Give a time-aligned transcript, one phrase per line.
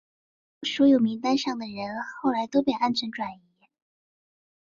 [0.63, 3.41] 几乎所有名单上的人后来都被安全转移。